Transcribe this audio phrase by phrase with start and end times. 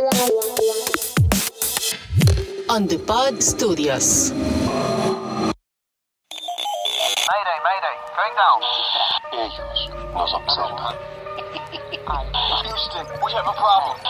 [0.00, 0.08] On
[2.88, 4.32] the Pod Studios.
[4.32, 4.48] Mayday,
[7.60, 8.64] mayday, going down.
[9.36, 10.96] Ellos nos observan.
[12.64, 14.00] Houston, we have a problem.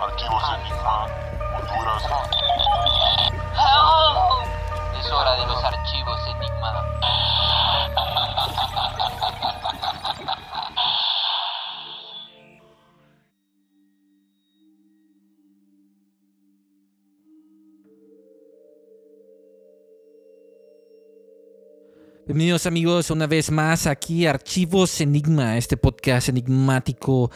[0.00, 1.10] Archivos Enigma,
[1.58, 2.04] Honduras.
[5.00, 6.51] Es hora de los archivos Enigma.
[22.24, 27.32] Bienvenidos amigos una vez más aquí Archivos Enigma, este podcast enigmático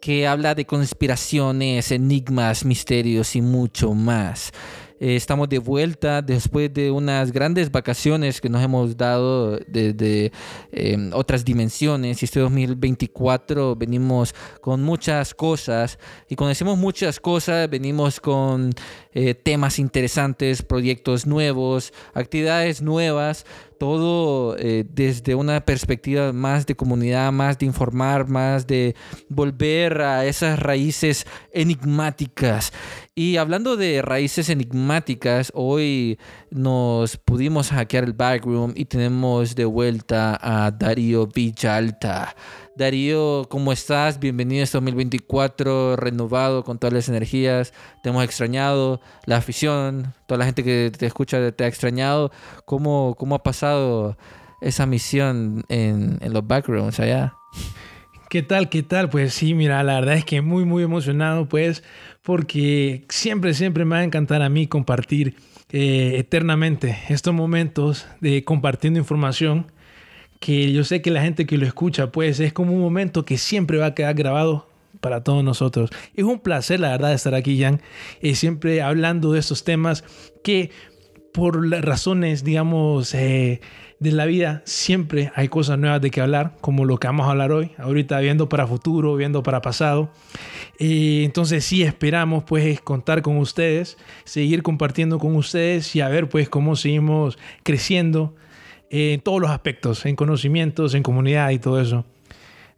[0.00, 4.50] que habla de conspiraciones, enigmas, misterios y mucho más.
[4.98, 10.30] Eh, estamos de vuelta después de unas grandes vacaciones que nos hemos dado desde
[10.72, 15.98] eh, otras dimensiones y este 2024 venimos con muchas cosas
[16.28, 18.72] y cuando decimos muchas cosas venimos con
[19.14, 23.44] eh, temas interesantes, proyectos nuevos, actividades nuevas
[23.80, 28.94] todo eh, desde una perspectiva más de comunidad, más de informar, más de
[29.30, 32.74] volver a esas raíces enigmáticas.
[33.14, 36.18] Y hablando de raíces enigmáticas, hoy
[36.50, 42.36] nos pudimos hackear el backroom y tenemos de vuelta a Darío Villalta.
[42.80, 44.18] Darío, ¿cómo estás?
[44.20, 47.74] Bienvenido a este 2024 renovado con todas las energías.
[48.02, 52.32] Te hemos extrañado, la afición, toda la gente que te escucha te ha extrañado.
[52.64, 54.16] ¿Cómo, cómo ha pasado
[54.62, 57.34] esa misión en, los backrooms allá?
[58.30, 58.70] ¿Qué tal?
[58.70, 59.10] ¿Qué tal?
[59.10, 61.84] Pues sí, mira, la verdad es que muy, muy emocionado, pues,
[62.22, 65.36] porque siempre, siempre me va a encantar a mí compartir
[65.68, 69.70] eh, eternamente estos momentos de compartiendo información
[70.40, 73.38] que yo sé que la gente que lo escucha, pues es como un momento que
[73.38, 74.66] siempre va a quedar grabado
[75.00, 75.90] para todos nosotros.
[76.14, 77.80] Es un placer, la verdad, estar aquí, Jan,
[78.20, 80.02] y siempre hablando de estos temas
[80.42, 80.70] que
[81.32, 83.60] por las razones, digamos, eh,
[84.00, 87.30] de la vida, siempre hay cosas nuevas de que hablar, como lo que vamos a
[87.30, 90.10] hablar hoy, ahorita viendo para futuro, viendo para pasado.
[90.78, 96.30] Eh, entonces sí esperamos pues contar con ustedes, seguir compartiendo con ustedes y a ver
[96.30, 98.34] pues cómo seguimos creciendo
[98.90, 102.04] en todos los aspectos, en conocimientos, en comunidad y todo eso.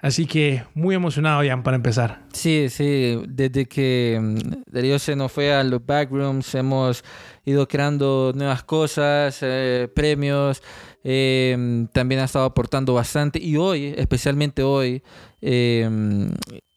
[0.02, 2.24] Así que muy emocionado, Jan, para empezar.
[2.32, 7.04] Sí, sí, desde que mm, Darío se nos fue a los backrooms, hemos
[7.44, 10.60] ido creando nuevas cosas, eh, premios,
[11.04, 15.04] eh, también ha estado aportando bastante y hoy, especialmente hoy,
[15.40, 15.88] eh,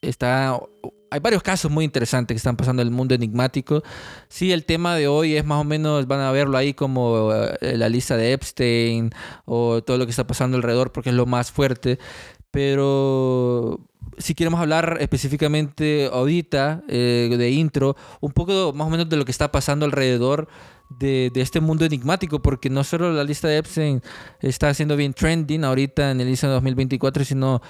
[0.02, 0.60] está
[1.16, 3.84] hay varios casos muy interesantes que están pasando en el mundo enigmático.
[4.28, 7.78] Sí, el tema de hoy es más o menos, van a verlo ahí como eh,
[7.78, 9.12] la lista de Epstein
[9.46, 12.00] o todo lo que está pasando alrededor porque es lo más fuerte.
[12.56, 13.82] Pero
[14.18, 19.26] si queremos hablar específicamente ahorita eh, de intro, un poco más o menos de lo
[19.26, 20.48] que está pasando alrededor
[20.90, 24.02] de, este mundo enigmático, porque no solo la lista de Epstein
[24.40, 27.62] está haciendo bien trending ahorita en el lista 2024, sino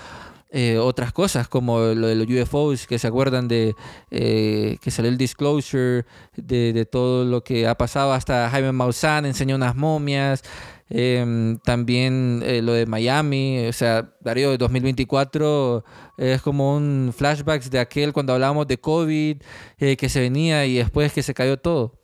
[0.52, 3.74] eh, otras cosas como lo de los UFOs, que se acuerdan de
[4.12, 6.06] eh, que salió el disclosure
[6.38, 10.44] de, de, todo lo que ha pasado, hasta Jaime Maussan enseñó unas momias,
[10.90, 15.84] eh, también eh, lo de Miami, o sea, Darío de 2024
[16.18, 19.38] es como un flashback de aquel cuando hablábamos de COVID,
[19.80, 22.00] eh, que se venía y después que se cayó todo.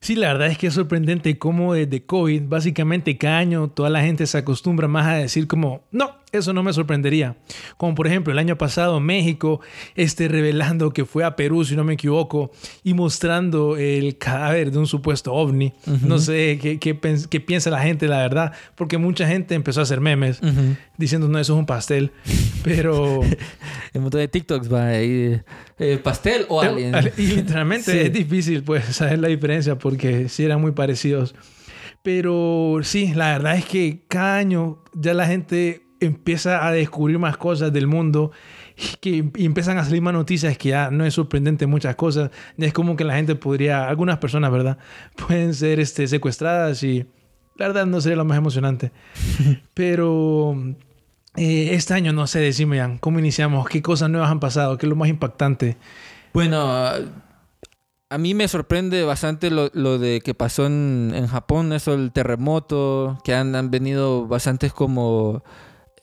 [0.00, 4.02] Sí, la verdad es que es sorprendente cómo desde COVID, básicamente cada año toda la
[4.02, 7.36] gente se acostumbra más a decir como, no, eso no me sorprendería.
[7.76, 9.60] Como por ejemplo el año pasado México,
[9.94, 12.50] este revelando que fue a Perú, si no me equivoco,
[12.82, 15.72] y mostrando el cadáver de un supuesto ovni.
[15.86, 16.00] Uh -huh.
[16.02, 16.98] No sé qué, qué,
[17.30, 20.76] qué, piensa la gente, la verdad, porque mucha gente empezó a hacer memes uh -huh.
[20.96, 22.10] diciendo, no, eso es un pastel.
[22.64, 23.20] Pero...
[23.20, 25.40] un montón de TikToks va ahí,
[25.78, 26.94] eh, pastel o alien.
[27.16, 27.98] Y literalmente sí.
[27.98, 31.34] es difícil pues saber la diferencia porque sí eran muy parecidos.
[32.02, 37.36] Pero sí, la verdad es que cada año ya la gente empieza a descubrir más
[37.36, 38.32] cosas del mundo
[39.00, 42.30] que y empiezan a salir más noticias que ya no es sorprendente muchas cosas.
[42.58, 44.78] Es como que la gente podría, algunas personas, ¿verdad?
[45.26, 47.06] Pueden ser este, secuestradas y
[47.56, 48.92] la verdad no sería lo más emocionante.
[49.74, 50.56] Pero
[51.36, 53.68] eh, este año, no sé, decime, Jan, ¿cómo iniciamos?
[53.68, 54.78] ¿Qué cosas nuevas han pasado?
[54.78, 55.76] ¿Qué es lo más impactante?
[56.32, 56.58] Bueno,
[58.14, 62.12] a mí me sorprende bastante lo, lo de que pasó en, en, Japón, eso, el
[62.12, 65.42] terremoto, que han, han venido bastantes como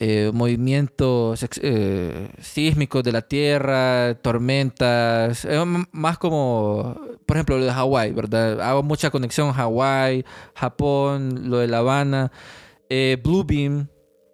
[0.04, 7.72] eh, movimientos eh, sísmicos de la Tierra, tormentas, eh, más como, por ejemplo, lo de
[7.72, 8.62] Hawái, ¿verdad?
[8.62, 10.26] Hago mucha conexión Hawái,
[10.56, 12.32] Japón, lo de La Habana,
[12.90, 13.90] Bluebeam,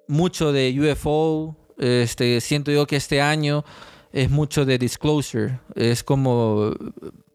[0.08, 1.58] mucho de UFO.
[1.78, 3.66] Este, siento yo que este año
[4.14, 5.60] es mucho de disclosure.
[5.76, 6.72] Es como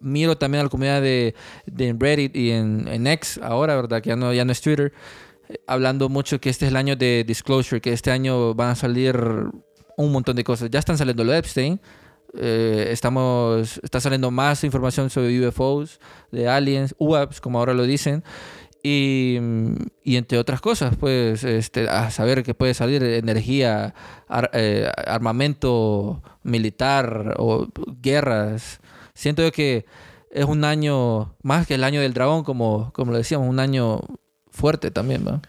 [0.01, 1.35] miro también a la comunidad de,
[1.67, 4.01] de Reddit y en, en X ahora, ¿verdad?
[4.01, 4.95] Que ya no, ya no es Twitter.
[5.67, 9.17] Hablando mucho que este es el año de disclosure, que este año van a salir
[9.97, 10.71] un montón de cosas.
[10.71, 11.81] Ya están saliendo lo Epstein.
[12.35, 16.01] eh, estamos, está saliendo más información sobre UFOs,
[16.31, 18.25] de aliens, UAPs, como ahora lo dicen.
[18.83, 19.39] Y,
[20.03, 23.95] y entre otras cosas, pues, este, a saber que puede salir energía,
[24.53, 27.69] eh, armamento militar o
[28.01, 28.81] guerras.
[29.15, 29.85] Siento que
[30.31, 34.01] es un año, más que el año del dragón, como, como lo decíamos, un año
[34.53, 35.43] fuerte también, ¿va?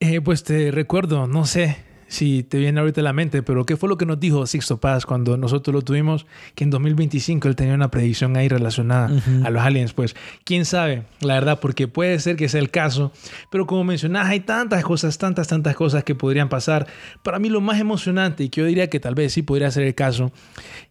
[0.00, 1.76] Eh, pues te recuerdo, no sé
[2.08, 4.78] si te viene ahorita a la mente, pero ¿qué fue lo que nos dijo Sixto
[4.78, 6.26] Paz cuando nosotros lo tuvimos?
[6.54, 9.10] Que en 2025 él tenía una predicción ahí relacionada
[9.44, 9.92] a los aliens.
[9.92, 10.14] Pues
[10.44, 13.12] quién sabe, la verdad, porque puede ser que sea el caso,
[13.50, 16.86] pero como mencionás, hay tantas cosas, tantas, tantas cosas que podrían pasar.
[17.22, 19.84] Para mí lo más emocionante, y que yo diría que tal vez sí podría ser
[19.84, 20.32] el caso,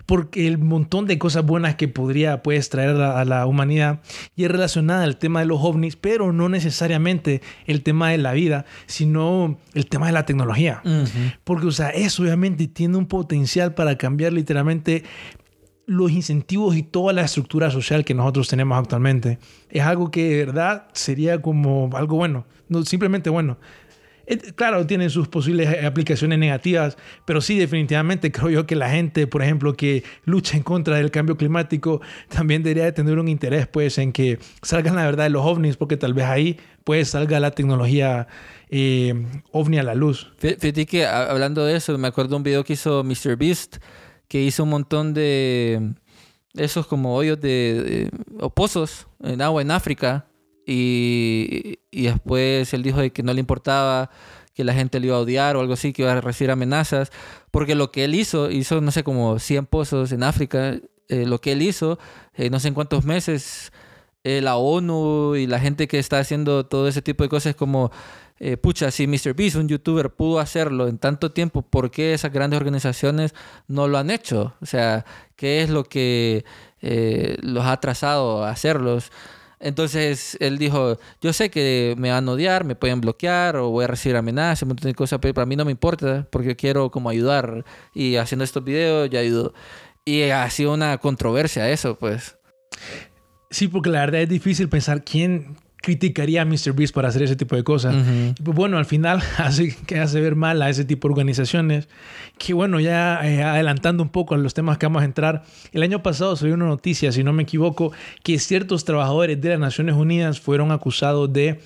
[0.05, 4.01] porque el montón de cosas buenas que podría pues, traer a la, a la humanidad
[4.35, 8.33] y es relacionada al tema de los ovnis, pero no necesariamente el tema de la
[8.33, 10.81] vida, sino el tema de la tecnología.
[11.43, 15.03] Porque, o sea, eso obviamente tiene un potencial para cambiar literalmente
[15.87, 19.39] los incentivos y toda la estructura social que nosotros tenemos actualmente.
[19.69, 23.57] Es algo que de verdad sería como algo bueno, no simplemente bueno.
[24.27, 28.89] Eh, Claro, tienen sus posibles eh, aplicaciones negativas, pero sí, definitivamente creo yo que la
[28.89, 33.27] gente, por ejemplo, que lucha en contra del cambio climático, también debería de tener un
[33.27, 37.09] interés, pues, en que salgan la verdad de los ovnis, porque tal vez ahí, pues,
[37.09, 38.27] salga la tecnología
[38.69, 39.13] eh,
[39.51, 40.31] ovni a la luz.
[40.41, 43.35] Fí- Fíjate que hablando de eso, me acuerdo un video que hizo Mr.
[43.37, 43.77] Beast,
[44.27, 45.93] que hizo un montón de
[46.55, 50.25] esos como hoyos de, de- o pozos en agua en África
[50.65, 54.09] y, y después él dijo de que no le importaba
[54.53, 57.11] que la gente le iba a odiar o algo así, que iba a recibir amenazas,
[57.51, 60.79] porque lo que él hizo, hizo no sé como 100 pozos en África,
[61.09, 61.99] eh, lo que él hizo,
[62.35, 63.71] eh, no sé en cuántos meses,
[64.23, 67.91] eh, la ONU y la gente que está haciendo todo ese tipo de cosas como,
[68.39, 69.33] eh, pucha, si Mr.
[69.33, 73.33] Beast, un youtuber, pudo hacerlo en tanto tiempo, ¿por qué esas grandes organizaciones
[73.67, 74.55] no lo han hecho?
[74.61, 76.43] O sea, ¿qué es lo que
[76.81, 79.11] eh, los ha atrasado a hacerlos?
[79.65, 83.85] Entonces él dijo, yo sé que me van a odiar, me pueden bloquear o voy
[83.85, 86.91] a recibir amenazas, un montón de cosas, pero para mí no me importa porque quiero
[86.91, 89.55] como ayudar y haciendo estos videos yo ayudo.
[90.05, 92.37] Y ha sido una controversia eso, pues.
[93.49, 96.73] Sí, porque la verdad es difícil pensar quién criticaría a Mr.
[96.73, 97.95] Beast por hacer ese tipo de cosas.
[97.95, 98.33] Ujú.
[98.37, 101.87] Y, pues, bueno, al final hace, que hace ver mal a ese tipo de organizaciones.
[102.37, 105.83] Que bueno, ya eh, adelantando un poco a los temas que vamos a entrar, el
[105.83, 107.91] año pasado salió una noticia, si no me equivoco,
[108.23, 111.59] que ciertos trabajadores de las Naciones Unidas fueron acusados de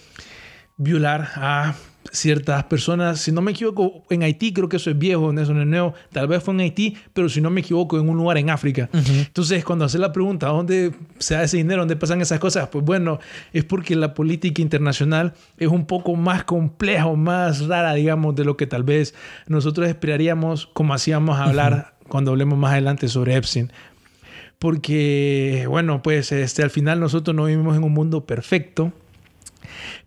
[0.78, 1.76] violar a
[2.12, 5.62] ciertas personas, si no me equivoco, en Haití, creo que eso es viejo, eso no
[5.62, 8.38] es nuevo, tal vez fue en Haití, pero si no me equivoco, en un lugar
[8.38, 8.90] en África.
[8.94, 11.82] Entonces, cuando hace la pregunta, ¿dónde se da ese dinero?
[11.82, 12.70] ¿Dónde pasan esas cosas?
[12.70, 13.20] Pues bueno,
[13.54, 18.46] es porque la política internacional es un poco más compleja o más rara, digamos, de
[18.46, 19.14] lo que tal vez
[19.48, 23.72] nosotros esperaríamos, como hacíamos hablar cuando hablemos más adelante sobre Epstein
[24.58, 28.92] porque, bueno, pues este, al final nosotros no vivimos en un mundo perfecto,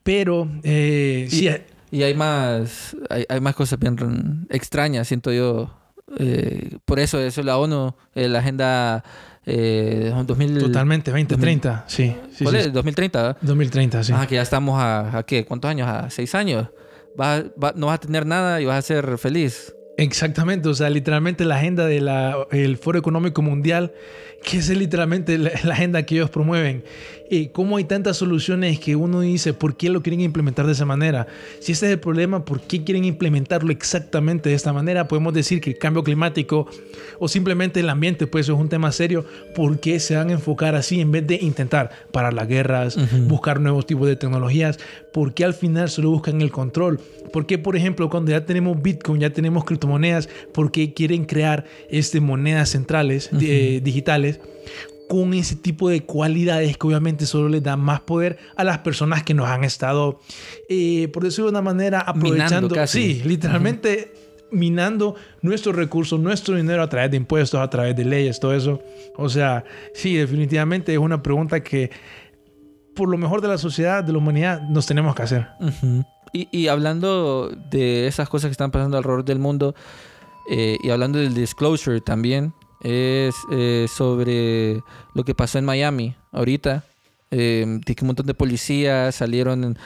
[0.02, 1.48] pero eh, sí,
[1.92, 5.70] Y hay más, hay, hay más cosas bien extrañas, siento yo.
[6.18, 9.04] Eh, por eso, eso es la ONU, eh, la agenda
[9.46, 12.72] eh, 2000, totalmente, 2030, sí, sí, ¿Cuál sí, es?
[12.72, 13.37] 2030, ¿verdad?
[13.42, 14.12] 2030, sí.
[14.14, 15.88] Ah, que ya estamos a, a qué, ¿cuántos años?
[15.88, 16.68] A seis años.
[17.14, 19.75] Vas, va- no vas a tener nada y vas a ser feliz.
[19.99, 23.92] Exactamente, o sea, literalmente la agenda del Foro Económico Mundial,
[24.42, 26.84] que es literalmente la, la agenda que ellos promueven.
[27.52, 31.26] Cómo hay tantas soluciones que uno dice, ¿por qué lo quieren implementar de esa manera?
[31.60, 35.08] Si este es el problema, ¿por qué quieren implementarlo exactamente de esta manera?
[35.08, 36.68] Podemos decir que el cambio climático
[37.18, 39.24] o simplemente el ambiente, pues eso es un tema serio.
[39.54, 43.60] ¿Por qué se van a enfocar así en vez de intentar parar las guerras, buscar
[43.60, 44.78] nuevos tipos de tecnologías?
[45.10, 47.00] ¿Por qué al final solo buscan el control?
[47.32, 51.64] ¿Por qué, por ejemplo, cuando ya tenemos Bitcoin, ya tenemos criptomonedas, por qué quieren crear
[51.88, 54.38] este, monedas centrales, eh, digitales?
[55.12, 59.23] Con ese tipo de cualidades que obviamente solo les da más poder a las personas
[59.23, 60.21] que nos han estado,
[60.71, 62.75] eh, por decirlo de una manera, aprovechando.
[62.75, 63.16] casi.
[63.16, 64.14] Sí, literalmente
[64.52, 68.81] minando nuestros recursos, nuestro dinero a través de impuestos, a través de leyes, todo eso.
[69.19, 71.90] O sea, sí, definitivamente es una pregunta que
[72.97, 75.47] por lo mejor de la sociedad, de la humanidad, nos tenemos que hacer.
[76.33, 79.75] Y hablando de esas cosas que están pasando alrededor del mundo,
[80.50, 84.82] eh, y hablando del disclosure también, es eh, sobre
[85.14, 86.84] lo que pasó en Miami ahorita.
[87.30, 89.76] Eh, que un montón de policías salieron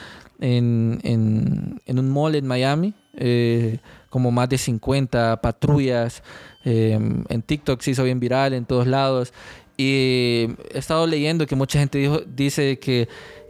[0.41, 3.79] en, en, un mall en Miami, eh,
[4.11, 6.23] como más de 50 patrullas.
[6.65, 6.99] eh,
[7.29, 9.33] en TikTok se hizo bien viral en todos lados.
[9.77, 13.09] Y he estado leyendo que mucha gente dijo, dice que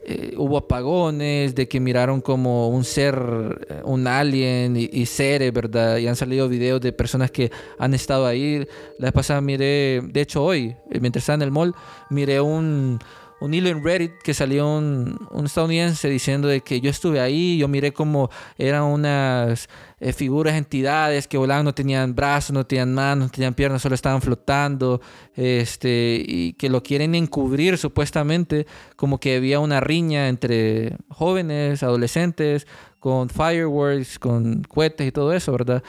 [0.09, 5.53] eh, hubo apagones, de que miraron como un ser, eh, un alien y, y seres,
[5.53, 5.97] ¿verdad?
[5.97, 8.69] Y han salido videos de personas que han estado ahí.
[9.01, 11.75] La vez pasada miré, de hecho hoy, eh, mientras estaba en el mall,
[12.09, 13.01] miré un,
[13.41, 17.59] un hilo en Reddit que salió un, un estadounidense diciendo de que yo estuve ahí,
[17.59, 19.69] yo miré como eran unas
[20.01, 23.95] eh, figuras, entidades que volaban, no tenían brazos, no tenían manos, no tenían piernas, solo
[23.95, 25.01] estaban flotando,
[25.35, 28.67] este, y que lo quieren encubrir supuestamente,
[28.97, 32.67] como que había una riña entre jóvenes, adolescentes,
[32.99, 35.83] con fireworks, con cohetes y todo eso, ¿verdad?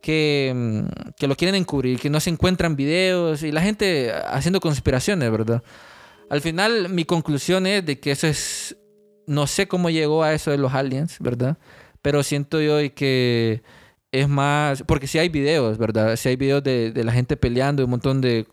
[0.00, 4.60] Que, mm, que lo quieren encubrir, que no se encuentran videos y la gente haciendo
[4.60, 5.62] conspiraciones, ¿verdad?
[6.30, 8.76] Al final, mi conclusión es de que eso es.
[9.26, 11.58] No sé cómo llegó a eso de los aliens, ¿verdad?
[12.02, 13.62] Pero siento yo que
[14.12, 14.82] es más.
[14.84, 16.16] Porque si hay videos, ¿verdad?
[16.16, 18.46] Si hay videos de, la gente peleando un montón de.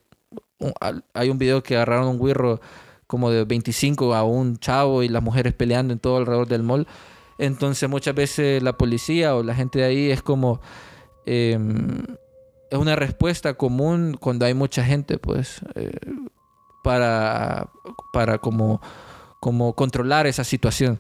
[1.14, 2.62] Hay un video que agarraron un guirro
[3.08, 6.88] como de 25 a un chavo y las mujeres peleando en todo alrededor del mall.
[7.38, 10.62] Entonces, muchas veces la policía o la gente de ahí es como.
[11.26, 12.06] em,
[12.72, 15.62] es una respuesta común cuando hay mucha gente, pues.
[15.76, 15.92] eh,
[16.86, 17.68] para,
[18.14, 18.80] para como,
[19.40, 21.00] como controlar esa situación.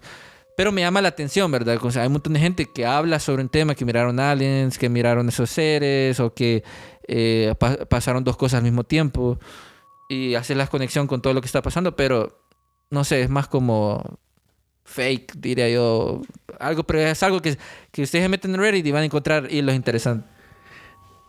[0.57, 1.77] Pero me llama la atención, ¿verdad?
[1.79, 4.89] O hay un montón de gente que habla sobre un tema, que miraron aliens, que
[4.89, 6.63] miraron esos seres, o que
[7.07, 9.37] eh, pa- pasaron dos cosas al mismo tiempo,
[10.09, 12.39] y hacer la conexión con todo lo que está pasando, pero
[12.89, 14.01] no sé, es más como
[14.85, 16.21] fake, diría yo.
[16.59, 17.57] Algo, pero es algo que,
[17.91, 20.29] que ustedes se meten en Reddit y van a encontrar hilos interesantes.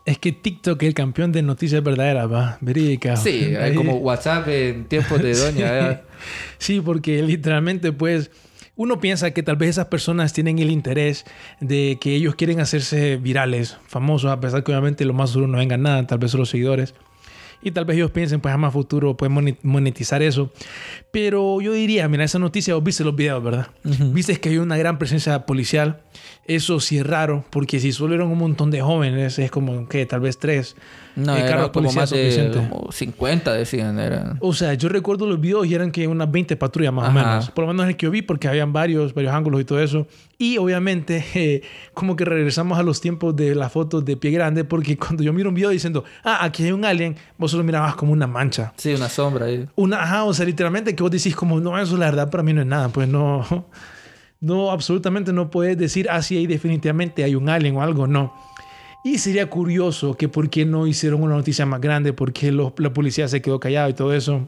[0.07, 3.21] Es que TikTok es el campeón de noticias verdaderas, va, verídicas.
[3.21, 5.69] Sí, Ahí- como WhatsApp en tiempos de doña.
[5.71, 6.01] ¿verdad?
[6.57, 8.31] Sí, porque literalmente, pues,
[8.77, 11.25] uno piensa que tal vez esas personas tienen el interés
[11.59, 15.57] de que ellos quieren hacerse virales, famosos, a pesar que obviamente lo más seguro no
[15.57, 16.93] vengan nada, tal vez solo seguidores.
[17.61, 20.51] Y tal vez ellos piensen, pues a más futuro pueden monetizar eso.
[21.11, 23.67] Pero yo diría, mira, esa noticia, vos viste los videos, ¿verdad?
[23.83, 26.01] Viste que hay una gran presencia policial.
[26.45, 30.05] Eso sí es raro, porque si solo eran un montón de jóvenes, es como que
[30.05, 30.75] tal vez tres.
[31.17, 33.97] No, eh, era como más de como 50 decían.
[33.99, 34.37] Era.
[34.39, 37.13] O sea, yo recuerdo los videos y eran que unas 20 patrullas más o Ajá.
[37.13, 37.49] menos.
[37.49, 40.05] Por lo menos el que yo vi, porque habían varios, varios ángulos y todo eso.
[40.37, 41.63] Y obviamente, eh,
[41.95, 45.33] como que regresamos a los tiempos de las fotos de pie grande, porque cuando yo
[45.33, 48.73] miro un video diciendo, ah, aquí hay un alien, vos solo mirabas como una mancha.
[48.77, 49.67] Sí, una sombra ahí.
[49.75, 52.53] Una, ajá, o sea, literalmente que vos decís como, no, eso la verdad para mí
[52.53, 52.89] no es nada.
[52.89, 53.43] Pues no,
[54.39, 58.33] no, absolutamente no puedes decir, ah, sí, ahí definitivamente hay un alien o algo, no.
[59.03, 62.73] Y sería curioso que por qué no hicieron una noticia más grande, por qué lo-
[62.77, 64.47] la policía se quedó callado y todo eso.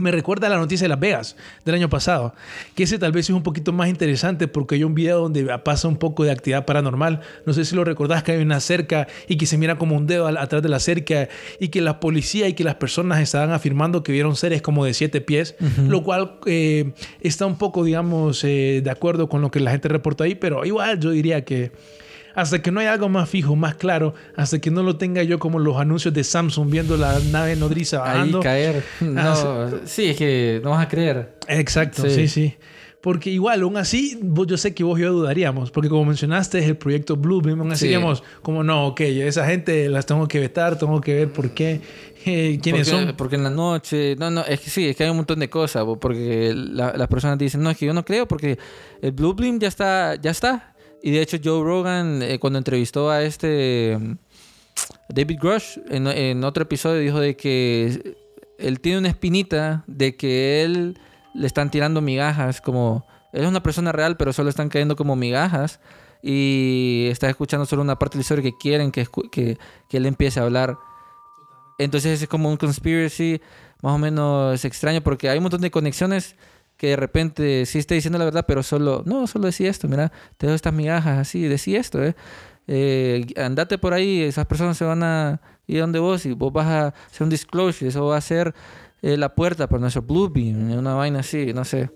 [0.00, 2.32] Me recuerda a la noticia de Las Vegas del año pasado,
[2.76, 5.88] que ese tal vez es un poquito más interesante porque hay un video donde pasa
[5.88, 7.20] un poco de actividad paranormal.
[7.44, 10.06] No sé si lo recordás que hay una cerca y que se mira como un
[10.06, 11.28] dedo atrás de la cerca
[11.58, 14.94] y que la policía y que las personas estaban afirmando que vieron seres como de
[14.94, 15.56] siete pies,
[15.88, 19.88] lo cual eh, está un poco, digamos, eh, de acuerdo con lo que la gente
[19.88, 21.72] reportó ahí, pero igual yo diría que
[22.40, 25.38] hasta que no haya algo más fijo, más claro, hasta que no lo tenga yo
[25.38, 28.40] como los anuncios de Samsung viendo la nave nodriza Ahí bajando.
[28.40, 28.84] caer.
[29.00, 31.36] No, Ah, sí, es que no vas a creer.
[31.48, 32.10] Exacto, sí.
[32.10, 32.28] Sí.
[32.28, 32.54] sí,
[33.00, 36.58] Porque igual, aún así, vos- yo sé que vos y yo dudaríamos, porque como mencionaste,
[36.58, 37.86] es el proyecto Bluebeam, aún así Sí.
[37.86, 41.80] diríamos, como no, ok, esa gente las tengo que vetar, tengo que ver por qué,
[42.24, 43.16] eh, quiénes porque, son.
[43.16, 44.16] Porque en la noche.
[44.18, 45.84] No, no, es que sí, es que hay un montón de cosas.
[46.00, 48.58] Porque la- las personas dicen, no, es que yo no creo, porque
[49.00, 50.14] el Blue Beam ya está.
[50.16, 50.74] Ya está.
[51.02, 53.96] Y de hecho, Joe Rogan, eh, cuando entrevistó a este.
[53.98, 54.16] mm,
[55.08, 58.16] David Grush, en, otro episodio, dijo de que
[58.58, 60.98] él tiene una espinita de que él
[61.34, 63.06] le están tirando migajas, como.
[63.32, 65.80] Él es una persona real, pero solo están cayendo como migajas.
[66.22, 69.56] Y está escuchando solo una parte de la historia que quieren que, que,
[69.88, 70.76] que él empiece a hablar.
[71.78, 73.40] Entonces es como un conspiracy
[73.82, 76.36] más o menos extraño porque hay un montón de conexiones
[76.78, 80.10] que de repente sí está diciendo la verdad, pero solo, no, solo decía esto, mira,
[80.38, 82.14] te doy estas migajas así, decía esto, eh.
[82.70, 86.66] Eh, andate por ahí, esas personas se van a ir donde vos y vos vas
[86.66, 88.54] a hacer un disclosure, eso va a ser
[89.02, 91.90] eh, la puerta para nuestro Bluebeam, una vaina así, no sé.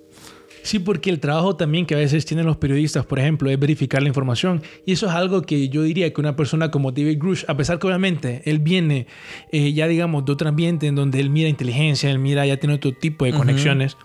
[0.62, 4.00] Sí, porque el trabajo también que a veces tienen los periodistas, por ejemplo, es verificar
[4.00, 4.62] la información.
[4.86, 7.80] Y eso es algo que yo diría que una persona como David Grush, a pesar
[7.80, 9.08] que obviamente él viene
[9.50, 12.76] eh, ya digamos de otro ambiente en donde él mira inteligencia, él mira, ya tiene
[12.76, 13.96] otro tipo de conexiones.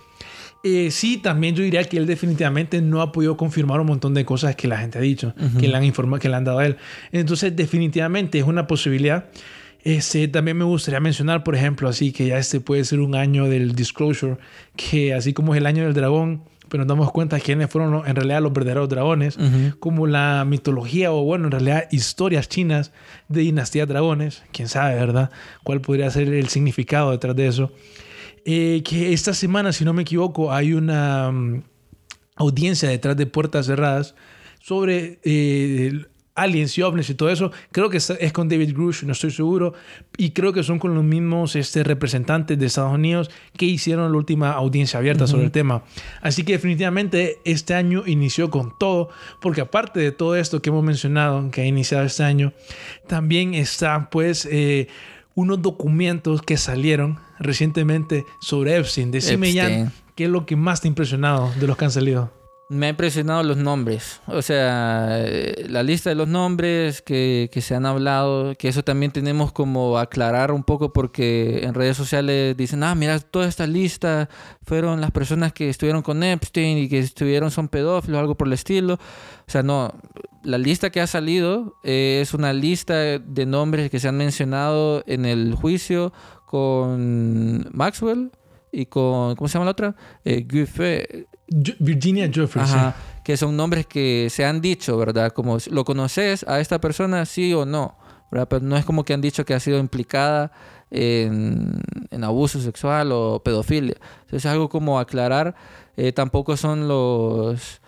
[0.76, 4.26] Eh, sí, también yo diría que él definitivamente no ha podido confirmar un montón de
[4.26, 6.66] cosas que la gente ha dicho, que, le han informado, que le han dado a
[6.66, 6.78] él.
[7.12, 9.26] Entonces, definitivamente es una posibilidad.
[9.84, 13.46] Este, también me gustaría mencionar, por ejemplo, así que ya este puede ser un año
[13.46, 14.38] del disclosure,
[14.76, 18.16] que así como es el año del dragón, pero nos damos cuenta quiénes fueron en
[18.16, 19.38] realidad los verdaderos dragones,
[19.80, 22.92] como la mitología o bueno, en realidad historias chinas
[23.30, 25.32] de dinastía de dragones, quién sabe, ¿verdad?
[25.64, 27.72] ¿Cuál podría ser el significado detrás de eso?
[28.50, 31.64] Eh, que esta semana, si no me equivoco, hay una mm,
[32.38, 34.16] audiencia detrás de puertas cerradas
[34.62, 37.52] sobre eh, aliens y ovnis y todo eso.
[37.74, 39.74] Creo que es con David Grush, no estoy seguro.
[40.16, 44.18] Y creo que son con los mismos este, representantes de Estados Unidos que hicieron la
[44.18, 45.84] última audiencia abierta sobre el tema.
[46.22, 49.10] Así que definitivamente este año inició con todo,
[49.42, 52.54] porque aparte de todo esto que hemos mencionado, que ha iniciado este año,
[53.08, 54.48] también está pues...
[54.50, 54.88] eh,
[55.38, 59.12] unos documentos que salieron recientemente sobre Epstein.
[59.12, 59.92] Decime, Jan, Epstein.
[60.16, 62.32] ¿qué es lo que más te ha impresionado de los que han salido?
[62.70, 64.20] Me ha impresionado los nombres.
[64.28, 68.84] O sea, eh, la lista de los nombres que, que se han hablado, que eso
[68.84, 73.66] también tenemos como aclarar un poco porque en redes sociales dicen, ah, mira, toda esta
[73.68, 74.28] lista
[74.64, 78.54] fueron las personas que estuvieron con Epstein y que estuvieron son pedófilos, algo por el
[78.54, 78.96] estilo.
[78.96, 79.94] O sea, no,
[80.44, 85.04] la lista que ha salido eh, es una lista de nombres que se han mencionado
[85.08, 86.12] en el juicio
[86.48, 88.32] con Maxwell
[88.72, 89.96] y con, ¿cómo se llama la otra?
[90.24, 91.28] Eh, Guffey,
[91.80, 92.72] Virginia Jeffries.
[92.72, 95.34] Ajá, que son nombres que se han dicho, ¿verdad?
[95.34, 97.98] Como, ¿lo conoces a esta persona, sí o no?
[98.32, 98.48] ¿verdad?
[98.50, 100.52] Pero no es como que han dicho que ha sido implicada
[100.92, 103.96] en, en abuso sexual o pedofilia.
[104.22, 105.56] Entonces es algo como aclarar.
[105.96, 107.82] Eh, tampoco son los...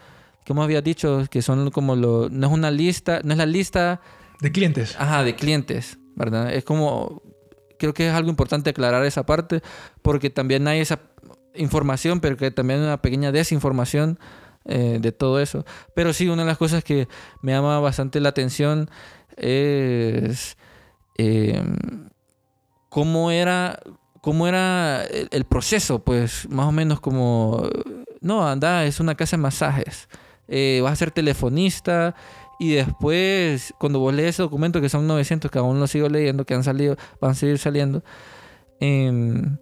[0.48, 1.26] ¿Cómo había dicho?
[1.30, 2.32] Que son como los...
[2.32, 4.02] No es una lista, no es la lista.
[4.42, 4.96] De clientes.
[4.98, 6.54] Ajá, de clientes, ¿verdad?
[6.54, 7.22] Es como,
[7.80, 9.62] creo que es algo importante aclarar esa parte,
[10.04, 11.00] porque también hay esa
[11.56, 14.20] información, pero que también hay una pequeña desinformación
[14.66, 15.66] eh, de todo eso.
[15.96, 17.08] Pero sí, una de las cosas que
[17.42, 18.90] me llama bastante la atención
[19.38, 20.58] es
[21.18, 21.64] eh,
[22.90, 23.80] cómo era
[24.22, 27.70] cómo era el, el proceso, pues más o menos como,
[28.22, 30.10] no, anda, es una casa de masajes,
[30.48, 32.16] eh, vas a ser telefonista
[32.60, 36.46] y después, cuando vos lees ese documento, que son 900, que aún lo sigo leyendo,
[36.46, 38.04] que han salido, van a seguir saliendo,
[38.80, 39.58] em,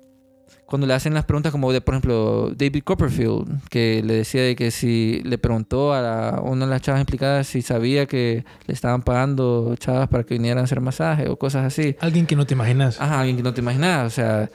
[0.66, 4.56] cuando le hacen las preguntas como de, por ejemplo, David Copperfield, que le decía de
[4.56, 8.74] que si le preguntó a la- una de las chavas implicadas si sabía que le
[8.74, 11.96] estaban pagando chavas para que vinieran a hacer masaje o cosas así.
[12.02, 13.00] Alguien que no te imaginas.
[13.00, 14.08] Ajá, alguien que no te imaginabas.
[14.12, 14.50] O sea,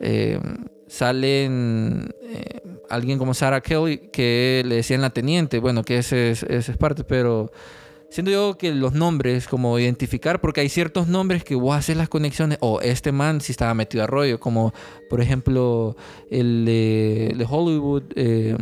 [0.00, 0.38] eh,
[0.86, 5.58] salen eh, alguien como Sarah Kelly que le decían la teniente.
[5.58, 7.50] Bueno, que ese es, ese es parte, pero
[8.10, 12.08] siento yo que los nombres, como identificar, porque hay ciertos nombres que vos haces las
[12.08, 12.58] conexiones.
[12.60, 14.72] O este man si estaba metido a rollo, como
[15.10, 15.96] por ejemplo
[16.30, 18.02] el de, de Hollywood.
[18.16, 18.56] eh,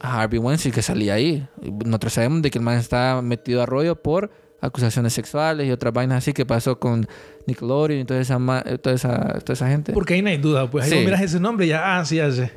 [0.00, 1.46] Harvey Weinstein que salía ahí.
[1.84, 5.92] Nosotros sabemos de que el man estaba metido a rollo por acusaciones sexuales y otras
[5.94, 7.06] vainas así que pasó con
[7.46, 8.38] Nickelodeon y toda esa,
[8.82, 9.92] toda esa, toda esa gente.
[9.94, 10.70] Porque ahí no hay duda.
[10.70, 11.04] Pues ahí Sí.
[11.04, 12.50] miras ese nombre y ya, ah, sí, ya sé.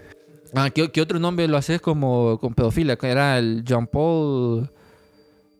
[0.56, 2.96] Ah, ¿qué, qué otro nombre lo haces como con pedofilia?
[2.96, 4.70] Que era el Jean Paul,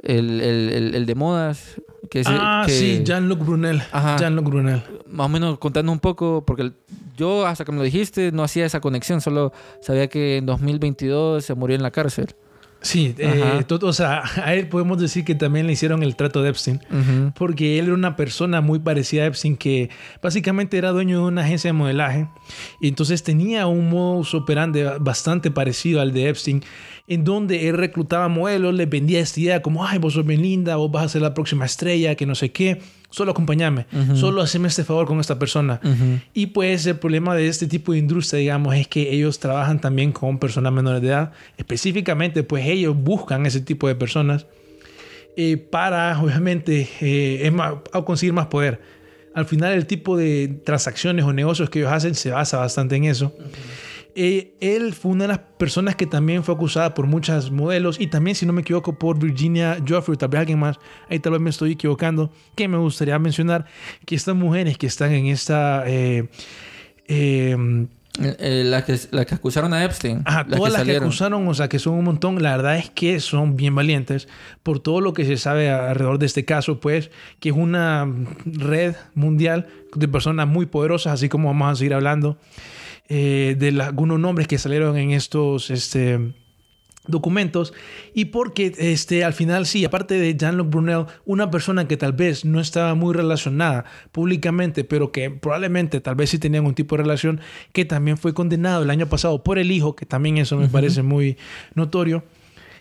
[0.02, 1.82] el, el, el, el de modas.
[2.10, 3.82] Que es- ah, que- sí, Jean-Luc Brunel.
[3.92, 4.18] Ajá.
[4.18, 4.84] Jean-Luc Brunel.
[5.08, 6.72] Más o menos contando un poco, porque
[7.18, 9.52] yo hasta que me lo dijiste no hacía esa conexión, solo
[9.82, 12.36] sabía que en 2022 se murió en la cárcel.
[12.84, 16.44] Sí, eh, todo- o sea, a él podemos decir que también le hicieron el trato
[16.44, 16.82] de Epstein.
[17.34, 19.90] Porque él era una persona muy parecida a Epstein que
[20.22, 22.28] básicamente era dueño de una agencia de modelaje
[22.82, 26.62] y entonces tenía un modus operandi bastante parecido al de Epstein
[27.08, 30.78] en donde él reclutaba modelos, les vendía esta idea como, ay, vos sos bien linda,
[30.78, 33.86] vos vas a ser la próxima estrella, que no sé qué, solo acompáñame,
[34.16, 35.82] solo haceme este favor con esta persona.
[36.34, 40.14] Y pues el problema de este tipo de industria, digamos, es que ellos trabajan también
[40.14, 44.46] con personas menores de edad, específicamente pues ellos buscan ese tipo de personas
[45.36, 48.80] eh, para, obviamente, eh, es más- a conseguir más poder.
[49.36, 53.06] Al final, el tipo de transacciones o negocios que ellos hacen se basa bastante en
[53.06, 53.34] eso.
[54.16, 58.08] Eh, él fue una de las personas que también fue acusada por muchas modelos y
[58.08, 61.42] también, si no me equivoco, por Virginia Joffrey, tal vez alguien más, ahí tal vez
[61.42, 63.66] me estoy equivocando, que me gustaría mencionar
[64.06, 65.84] que estas mujeres que están en esta...
[65.88, 66.30] eh,
[67.08, 67.88] eh,
[68.22, 70.22] Eh, eh, las que, las que acusaron a Epstein.
[70.26, 71.04] Ajá, todas las que salieron.
[71.06, 74.28] acusaron, o sea, que son un montón, la verdad es que son bien valientes
[74.62, 78.08] por todo lo que se sabe alrededor de este caso, pues, que es una
[78.46, 82.38] red mundial de personas muy poderosas, así como vamos a seguir hablando
[83.10, 86.34] eh, de la- algunos nombres que salieron en estos este,
[87.06, 87.74] documentos
[88.14, 92.46] y porque este, al final sí, aparte de Jean-Luc Brunel, una persona que tal vez
[92.46, 97.04] no estaba muy relacionada públicamente, pero que probablemente tal vez sí tenía algún tipo de
[97.04, 97.42] relación,
[97.74, 101.04] que también fue condenado el año pasado por el hijo, que también eso me parece
[101.04, 101.38] muy
[101.76, 102.24] notorio,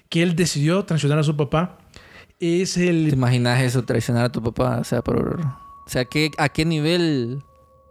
[0.09, 1.79] que él decidió traicionar a su papá.
[2.39, 3.13] Es ¿Te el...
[3.13, 4.79] imaginas eso, traicionar a tu papá?
[4.79, 5.41] O sea, por
[5.87, 7.43] sea, ¿qué, ¿a qué nivel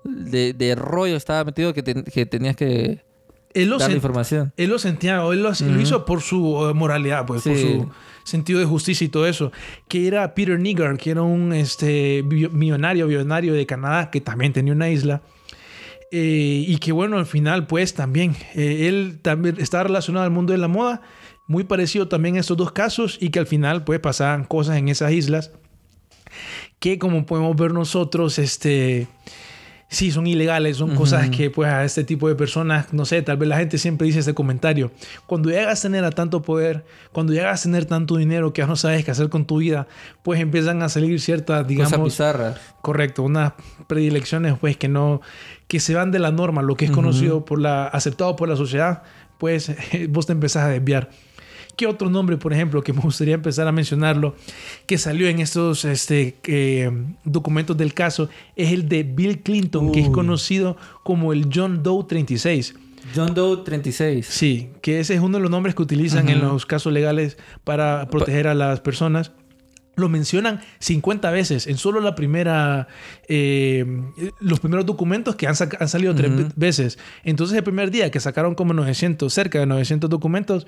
[0.04, 3.04] de, de rollo estaba metido que, te- que tenías que
[3.54, 4.54] Él lo, dar información?
[4.58, 7.62] él lo sentía, o él lo, lo hizo por su eh, moralidad, pues, por Sí.
[7.62, 7.90] su
[8.24, 9.52] sentido de justicia y todo eso.
[9.88, 14.74] Que era Peter Nigar, que era un este, millonario, billonario de Canadá, que también tenía
[14.74, 15.22] una isla.
[16.12, 20.52] Eh, y que bueno, al final, pues también, eh, él también estaba relacionado al mundo
[20.52, 21.02] de la moda,
[21.48, 24.90] muy parecido también a estos dos casos, y que al final, pues pasaban cosas en
[24.90, 25.52] esas islas
[26.80, 29.08] que como podemos ver nosotros, este,
[29.91, 33.36] sí, son ilegales, son cosas que pues a este tipo de personas, no sé, tal
[33.36, 34.89] vez la gente siempre dice este comentario,
[35.27, 38.67] cuando llegas a tener a tanto poder, cuando llegas a tener tanto dinero que ya
[38.67, 39.88] no sabes qué hacer con tu vida,
[40.23, 42.58] pues empiezan a salir ciertas, Cosas digamos, bizarras.
[42.82, 43.51] correcto, unas
[43.88, 45.19] predilecciones pues que no,
[45.67, 48.56] que se van de la norma, lo que es conocido por la, aceptado por la
[48.56, 49.04] sociedad,
[49.38, 49.73] pues
[50.10, 51.10] vos te empezás a desviar.
[51.76, 54.36] ¿Qué otro nombre, por ejemplo, que me gustaría empezar a mencionarlo,
[54.86, 56.92] que salió en estos este, eh,
[57.24, 62.06] documentos del caso, es el de Bill Clinton, que es conocido como el John Doe
[62.08, 62.76] 36.
[63.16, 64.26] John Doe 36.
[64.28, 68.08] Sí, que ese es uno de los nombres que utilizan en los casos legales para
[68.10, 69.32] proteger a las personas.
[70.02, 72.88] Lo mencionan 50 veces en solo la primera,
[73.30, 73.86] eh,
[74.40, 77.00] los primeros documentos que han, salido tres ve- veces.
[77.24, 80.68] Entonces el primer día que sacaron como 900, cerca de 900 documentos,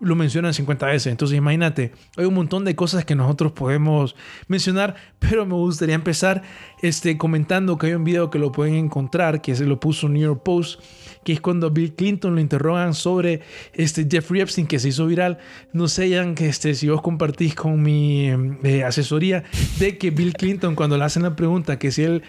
[0.00, 1.06] lo mencionan 50 veces.
[1.12, 4.16] Entonces imagínate, hay un montón de cosas que nosotros podemos
[4.48, 6.42] mencionar, pero me gustaría empezar
[6.82, 10.20] este, comentando que hay un video que lo pueden encontrar, que se lo puso New
[10.20, 10.80] York Post,
[11.24, 13.40] que es cuando Bill Clinton lo interrogan sobre
[13.74, 15.38] este Jeffrey Epstein que se hizo viral.
[15.72, 18.28] No sé, Ian, que este, si vos compartís con mi
[18.62, 19.44] eh, asesoría
[19.78, 22.22] de que Bill Clinton cuando le hacen la pregunta que si él,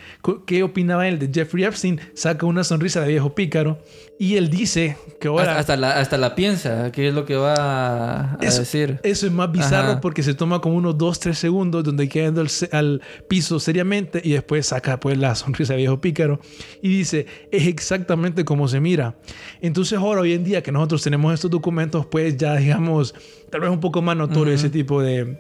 [0.46, 3.80] qué opinaba él de Jeffrey Epstein, saca una sonrisa de viejo pícaro
[4.20, 5.44] y él dice que ahora...
[5.52, 9.00] Hasta, hasta la, hasta la piensa, qué es lo que va a, a Eso, decir.
[9.04, 10.02] eso es más bizarro Ajá.
[10.02, 14.32] porque se toma como unos 2, 3 segundos donde queda al, al piso seriamente y
[14.34, 16.40] después saca pues la sonrisa de viejo pícaro
[16.82, 19.16] y dice, es exactamente como se mira.
[19.62, 23.16] Entonces ahora hoy en día que nosotros tenemos estos documentos pues ya digamos
[23.50, 25.38] tal vez un poco más notorio ese tipo de,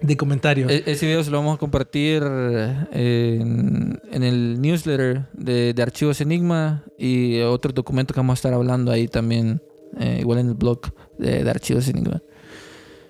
[0.00, 0.70] de comentarios.
[0.70, 5.82] E- ese video se lo vamos a compartir eh, en, en el newsletter de, de
[5.82, 9.60] Archivos Enigma y otros documentos que vamos a estar hablando ahí también,
[9.98, 10.80] eh, igual en el blog
[11.18, 12.22] de, de Archivos Enigma.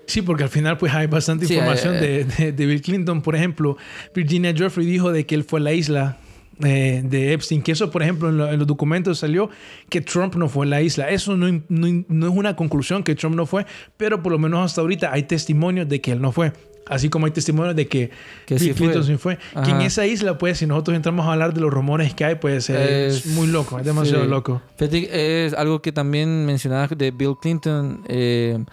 [0.07, 3.21] Sí, porque al final pues hay bastante Sí, información eh, de, de- de Bill Clinton.
[3.21, 3.75] Por ejemplo,
[4.13, 6.19] Virginia Jeffrey dijo de que él fue a la isla
[6.63, 9.49] eh, de Epstein, que eso por ejemplo en, lo- en los documentos salió
[9.89, 11.09] que Trump no fue a la isla.
[11.09, 13.65] Eso no, no- no es una conclusión que Trump no fue,
[13.97, 16.53] pero por lo menos hasta ahorita hay testimonios de que él no fue.
[16.87, 18.11] Así como hay testimonios de que,
[18.45, 18.75] Que sí fue.
[18.75, 19.39] Clinton sí fue.
[19.63, 22.35] Que en esa isla, pues, si nosotros entramos a hablar de los rumores que hay,
[22.35, 24.29] pues eh, es, muy loco, es demasiado sí.
[24.29, 24.61] loco.
[24.77, 28.63] Fíjate es algo que también mencionabas de Bill Clinton, eh,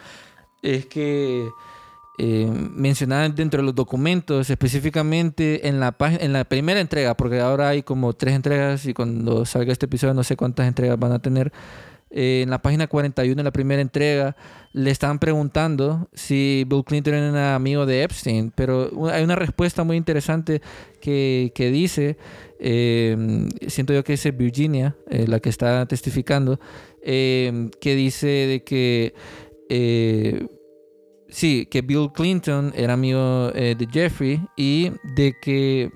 [0.61, 1.49] es que
[2.19, 2.51] eh,
[3.35, 8.13] dentro de los documentos, específicamente en la, en la primera entrega, porque ahora hay como
[8.13, 11.53] tres entregas y cuando salga este episodio no sé cuántas entregas van a tener.
[12.15, 14.37] Eh, en la página 41 de la primera entrega
[14.75, 19.97] le estaban preguntando si Bill Clinton era amigo de Epstein, pero hay una respuesta muy
[19.97, 20.61] interesante
[21.01, 22.19] que, que dice,
[22.61, 26.61] eh, siento yo que es Virginia, eh, la que está testificando,
[27.03, 29.15] que dice de que
[31.33, 35.91] sí, que Bill Clinton era amigo eh, de Jeffrey y de que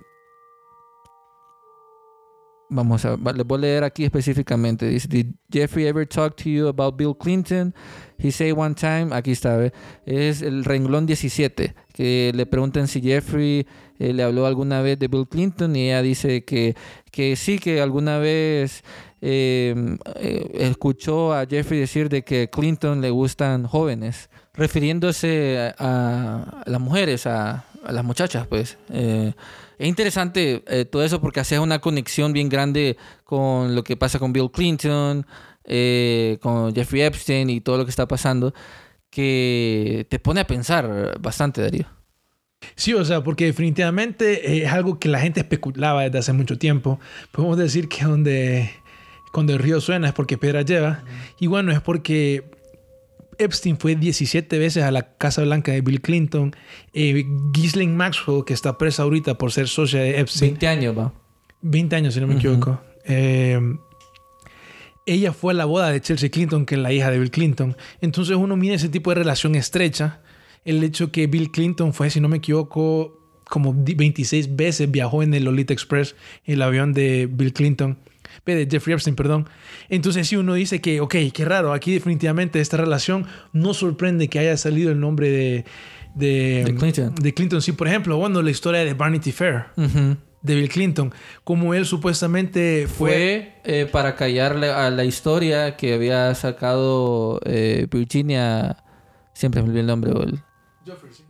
[2.68, 4.88] Vamos a, les voy a leer aquí específicamente.
[4.88, 7.72] Dice, did Jeffrey ever talk to you about Bill Clinton?
[8.18, 9.72] He say one time, aquí está,
[10.04, 13.66] es el renglón 17, que le preguntan si Jeffrey
[13.98, 16.74] eh, le habló alguna vez de Bill Clinton y ella dice que,
[17.12, 18.82] que sí, que alguna vez
[19.20, 26.70] eh, eh, escuchó a Jeffrey decir de que Clinton le gustan jóvenes, refiriéndose a, a
[26.70, 28.76] las mujeres, a, a las muchachas, pues.
[28.92, 29.32] Eh,
[29.78, 34.18] es interesante eh, todo eso porque hace una conexión bien grande con lo que pasa
[34.18, 35.26] con Bill Clinton,
[35.64, 38.54] eh, con Jeffrey Epstein y todo lo que está pasando,
[39.10, 41.86] que te pone a pensar bastante, Darío.
[42.74, 46.98] Sí, o sea, porque definitivamente es algo que la gente especulaba desde hace mucho tiempo.
[47.30, 48.70] Podemos decir que donde,
[49.32, 51.04] cuando el río suena es porque piedra lleva.
[51.38, 52.55] Y bueno, es porque
[53.38, 56.54] Epstein fue 17 veces a la Casa Blanca de Bill Clinton.
[56.92, 60.52] Eh, Ghislaine Maxwell, que está presa ahorita por ser socia de Epstein.
[60.52, 61.12] 20 años, va.
[61.62, 62.80] 20 años, si no me equivoco.
[63.04, 63.58] Eh,
[65.06, 67.76] ella fue a la boda de Chelsea Clinton, que es la hija de Bill Clinton.
[68.00, 70.20] Entonces uno mira ese tipo de relación estrecha.
[70.64, 75.22] El hecho que Bill Clinton fue, si no me equivoco, como di- 26 veces viajó
[75.22, 77.98] en el Lolita Express, el avión de Bill Clinton,
[78.54, 79.48] de Jeffrey Epstein, perdón.
[79.88, 84.38] Entonces si uno dice que, ok, qué raro, aquí definitivamente esta relación no sorprende que
[84.38, 85.64] haya salido el nombre de,
[86.14, 87.14] de, De Clinton.
[87.14, 87.62] de Clinton.
[87.62, 90.16] Sí, por ejemplo, bueno, la historia de Vanity Fair Ujú.
[90.42, 91.12] de Bill Clinton,
[91.44, 93.06] como él supuestamente fue...
[93.08, 98.76] Fue eh, para callarle a la historia que había sacado eh, Virginia,
[99.32, 100.40] siempre me olvidé el nombre, el-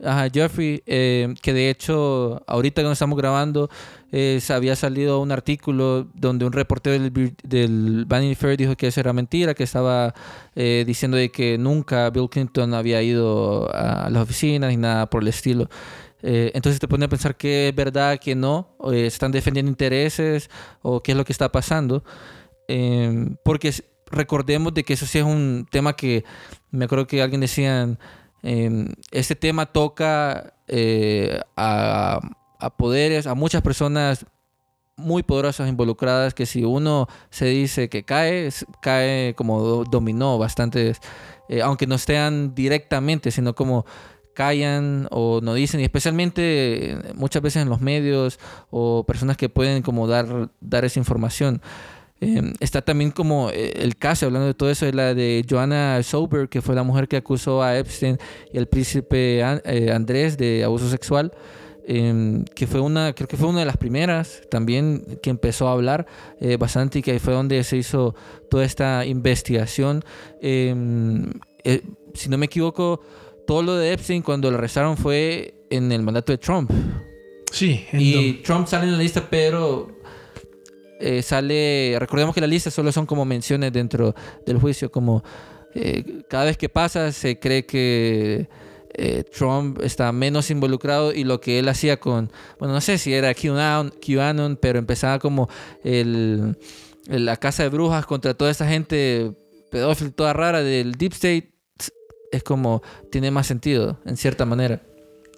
[0.05, 3.71] Ajá, Jeffrey, eh, que de hecho, ahorita que estamos grabando,
[4.11, 8.99] eh, había salido un artículo donde un reportero del, del Vanity Fair dijo que eso
[8.99, 10.13] era mentira, que estaba
[10.55, 15.23] eh, diciendo de que nunca Bill Clinton había ido a las oficinas ni nada por
[15.23, 15.69] el estilo.
[16.23, 20.49] Eh, entonces te pone a pensar que es verdad, que no, eh, están defendiendo intereses
[20.81, 22.03] o qué es lo que está pasando.
[22.67, 23.71] Eh, porque
[24.11, 26.23] recordemos de que eso sí es un tema que
[26.71, 27.99] me acuerdo que alguien decían,
[28.43, 32.19] eh, este tema toca eh, a,
[32.59, 34.25] a poderes, a muchas personas
[34.95, 38.49] muy poderosas involucradas que si uno se dice que cae,
[38.81, 40.99] cae como do- dominó bastantes,
[41.49, 43.85] eh, aunque no estén directamente, sino como
[44.33, 48.39] callan o no dicen, y especialmente eh, muchas veces en los medios
[48.71, 51.61] o personas que pueden como dar, dar esa información.
[52.19, 56.01] Eh, está también como eh, el caso, hablando de todo eso, de la de Joanna
[56.01, 58.17] Sober, que fue la mujer que acusó a Epstein
[58.51, 61.31] y al príncipe eh, Andrés de abuso sexual,
[61.89, 65.71] eh, que fue una, creo que fue una de las primeras también que empezó a
[65.71, 66.05] hablar
[66.41, 68.13] eh, bastante y que ahí fue donde se hizo
[68.49, 70.03] toda esta investigación.
[70.41, 70.75] Eh,
[71.63, 71.81] eh,
[72.13, 73.01] si no me equivoco,
[73.47, 76.69] todo lo de Epstein cuando lo arrestaron fue en el mandato de Trump.
[77.53, 79.87] Sí, Y Trump sale en la lista, pero
[80.99, 81.95] eh, sale.
[81.97, 84.13] Recordemos que la lista solo son como menciones dentro
[84.45, 84.91] del juicio.
[84.91, 85.23] Como
[86.27, 88.49] cada vez que pasa, se cree que
[88.97, 92.31] eh, Trump está menos involucrado y lo que él hacía con.
[92.59, 95.49] Bueno, no sé si era QAnon, QAnon pero empezaba como
[95.83, 96.57] el,
[97.07, 99.33] la casa de brujas contra toda esa gente
[99.69, 101.53] pedófila, toda rara del Deep State.
[102.31, 102.81] Es como.
[103.11, 104.81] Tiene más sentido, en cierta manera.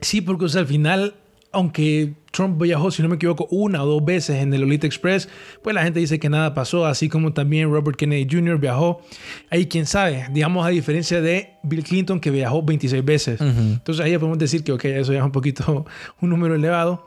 [0.02, 1.16] Sí, porque al final,
[1.52, 5.28] aunque Trump viajó, si no me equivoco, una o dos veces en el Lolita Express,
[5.64, 8.60] pues la gente dice que nada pasó, así como también Robert Kennedy Jr.
[8.60, 9.02] viajó.
[9.50, 13.42] Ahí quién sabe, digamos a diferencia de Bill Clinton que viajó 26 veces.
[13.42, 13.50] Ujú.
[13.50, 15.86] Entonces ahí podemos decir que, ok, eso ya es un poquito
[16.22, 17.06] un número elevado.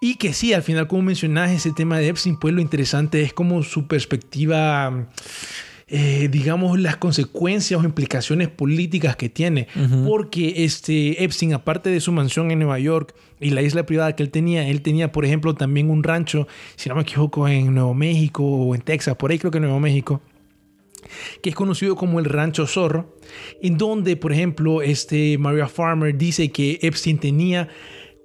[0.00, 3.32] Y que sí, al final, como mencionas, ese tema de Epstein, pues lo interesante es
[3.32, 5.08] como su perspectiva,
[5.86, 9.68] eh, digamos, las consecuencias o implicaciones políticas que tiene.
[10.06, 14.22] Porque este Epstein, aparte de su mansión en Nueva York y la isla privada que
[14.22, 17.94] él tenía, él tenía, por ejemplo, también un rancho, si no me equivoco, en Nuevo
[17.94, 20.22] México o en Texas, por ahí creo que en Nuevo México
[21.42, 23.18] que es conocido como el Rancho Zorro,
[23.60, 27.68] en donde, por ejemplo, este Maria Farmer dice que Epstein tenía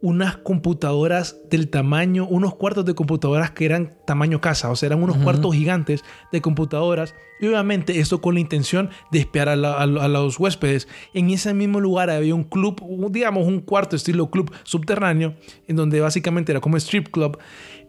[0.01, 5.01] unas computadoras del tamaño, unos cuartos de computadoras que eran tamaño casa, o sea, eran
[5.03, 9.73] unos cuartos gigantes de computadoras, y obviamente esto con la intención de espiar a, la-
[9.75, 10.87] a- a los huéspedes.
[11.13, 12.81] En ese mismo lugar había un club,
[13.11, 15.35] digamos un cuarto estilo club subterráneo,
[15.67, 17.37] en donde básicamente era como strip club.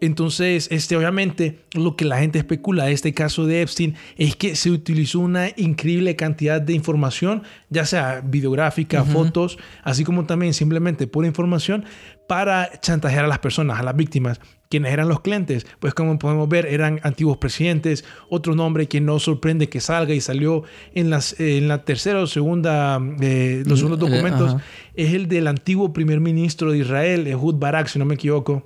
[0.01, 4.57] Entonces, este, obviamente, lo que la gente especula de este caso de Epstein es que
[4.57, 11.07] se utilizó una increíble cantidad de información, ya sea videográfica, fotos, así como también simplemente
[11.07, 11.85] pura información,
[12.31, 14.41] para chantajear a las personas, a las víctimas.
[14.69, 18.05] Quienes eran los clientes, pues como podemos ver, eran antiguos presidentes.
[18.29, 20.63] Otro nombre que no sorprende que salga y salió
[20.95, 24.65] en, las, en la tercera o segunda, eh, los segundos Mm, eh, documentos, ajá.
[24.95, 28.65] es el del antiguo primer ministro de Israel, Ehud Barak, si no me equivoco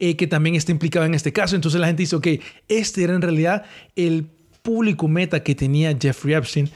[0.00, 1.54] eh, que también está implicado en este caso.
[1.54, 2.26] Entonces la gente dice, ok,
[2.66, 4.26] este era en realidad el
[4.62, 6.68] público meta que tenía Jeffrey Epstein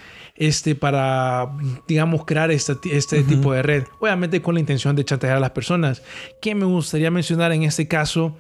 [0.49, 1.49] este, para,
[1.87, 3.85] digamos, crear esta- este tipo de red.
[4.01, 6.03] Obviamente con la intención de chantajear a las personas.
[6.41, 8.37] Que me gustaría mencionar en este caso,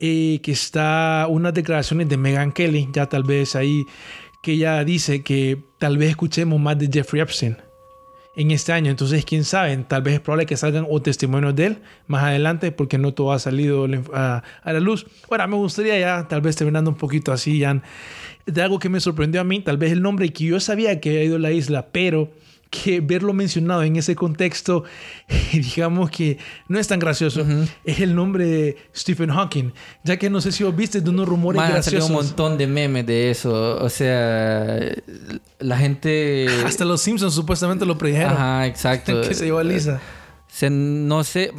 [0.00, 3.84] eh, que está unas declaraciones de Megan Kelly, ya tal vez ahí,
[4.42, 7.56] que ella dice que tal vez escuchemos más de Jeffrey Epstein
[8.38, 8.90] en este año.
[8.90, 12.70] Entonces, quién sabe, tal vez es probable que salgan o testimonios de él más adelante,
[12.70, 15.06] porque no todo ha salido a, la luz.
[15.28, 17.82] Ahora, me gustaría ya, tal vez terminando un poquito así, ya,
[18.46, 21.10] de algo que me sorprendió a mí, tal vez el nombre que yo sabía que
[21.10, 22.30] había ido a la isla, pero
[22.70, 24.84] que verlo mencionado en ese contexto,
[25.52, 27.44] digamos que no es tan gracioso,
[27.84, 29.72] es el nombre de Stephen Hawking,
[30.04, 32.10] ya que no sé si vos viste de unos rumores Man, salido graciosos.
[32.10, 33.78] un montón de memes de eso.
[33.82, 34.78] O sea,
[35.58, 36.46] la gente.
[36.66, 38.32] Hasta los Simpsons supuestamente lo predijeron.
[38.32, 39.22] Ajá, exacto.
[39.28, 40.00] que se llevó a Lisa.
[40.48, 41.52] Se- no sé.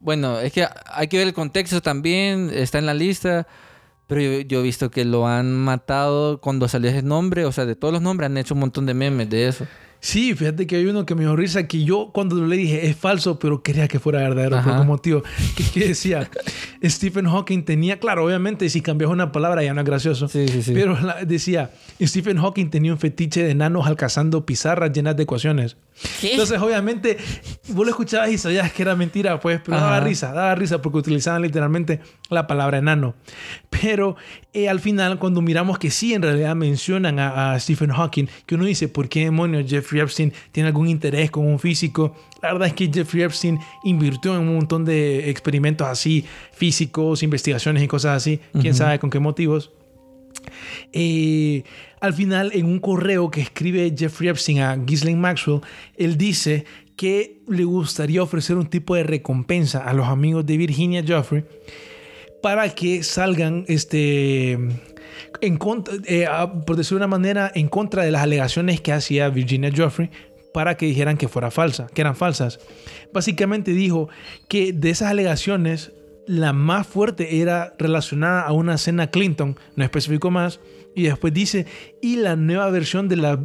[0.00, 2.50] Bueno, es que hay que ver el contexto también.
[2.52, 3.46] Está en la lista.
[4.08, 7.44] Pero yo, yo he visto que lo han matado cuando salió ese nombre.
[7.46, 9.66] O sea, de todos los nombres han hecho un montón de memes de eso.
[10.04, 12.96] Sí, fíjate que hay uno que me dio risa que yo cuando le dije es
[12.96, 14.70] falso, pero quería que fuera verdadero por Ajá.
[14.72, 15.22] algún motivo.
[15.56, 16.28] Que, que decía,
[16.84, 20.60] Stephen Hawking tenía, claro, obviamente si cambias una palabra ya no es gracioso, Sí, sí,
[20.60, 20.72] sí.
[20.74, 21.70] pero la- decía,
[22.02, 25.76] Stephen Hawking tenía un fetiche de enanos alcanzando pizarras llenas de ecuaciones.
[26.22, 27.16] Entonces, obviamente,
[27.68, 30.06] vos lo escuchabas y sabías que era mentira, pues, pero daba Ajá.
[30.06, 33.14] risa, daba risa porque utilizaban literalmente la palabra enano.
[33.70, 34.16] Pero
[34.52, 38.54] eh, al final, cuando miramos que sí, en realidad mencionan a, a Stephen Hawking, que
[38.54, 42.14] uno dice, ¿por qué demonios Jeffrey Epstein tiene algún interés con un físico?
[42.42, 47.82] La verdad es que Jeffrey Epstein invirtió en un montón de experimentos así, físicos, investigaciones
[47.82, 49.70] y cosas así, quién sabe con qué motivos.
[52.00, 55.60] Al final, en un correo que escribe Jeffrey Epstein a Ghislaine Maxwell,
[55.96, 56.64] él dice
[56.96, 61.44] que le gustaría ofrecer un tipo de recompensa a los amigos de Virginia Joffrey
[62.42, 64.58] para que salgan este
[65.40, 66.28] eh,
[66.66, 70.10] por decirlo de una manera, en contra de las alegaciones que hacía Virginia Joffrey
[70.52, 72.60] para que dijeran que fuera falsa, que eran falsas.
[73.12, 74.08] Básicamente dijo
[74.48, 75.92] que de esas alegaciones
[76.26, 80.60] la más fuerte era relacionada a una cena Clinton, no especificó más,
[80.94, 81.66] y después dice,
[82.00, 83.38] y la nueva versión de las